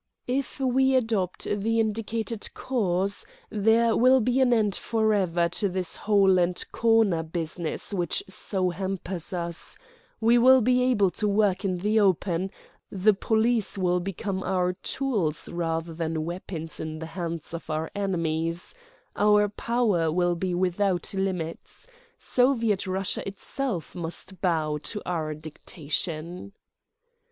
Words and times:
"If 0.25 0.59
we 0.59 0.95
adopt 0.95 1.43
the 1.43 1.79
indicated 1.79 2.51
course, 2.55 3.23
there 3.51 3.95
will 3.95 4.19
be 4.19 4.39
an 4.41 4.51
end 4.51 4.73
forever 4.73 5.47
to 5.49 5.69
this 5.69 5.95
hole 5.95 6.39
and 6.39 6.65
corner 6.71 7.21
business 7.21 7.93
which 7.93 8.23
so 8.27 8.71
hampers 8.71 9.31
us, 9.31 9.75
we 10.19 10.39
will 10.39 10.59
be 10.61 10.81
able 10.81 11.11
to 11.11 11.27
work 11.27 11.63
in 11.63 11.77
the 11.77 11.99
open, 11.99 12.49
the 12.91 13.13
police 13.13 13.77
will 13.77 13.99
become 13.99 14.41
our 14.41 14.73
tools 14.73 15.49
rather 15.49 15.93
than 15.93 16.25
weapons 16.25 16.79
in 16.79 16.97
the 16.97 17.05
hands 17.13 17.53
of 17.53 17.69
our 17.69 17.91
enemies; 17.93 18.73
our 19.15 19.49
power 19.49 20.11
will 20.11 20.33
be 20.33 20.55
without 20.55 21.13
limits, 21.13 21.85
Soviet 22.17 22.87
Russia 22.87 23.27
itself 23.27 23.93
must 23.93 24.41
bow 24.41 24.79
to 24.81 25.03
our 25.05 25.35
dictation." 25.35 26.53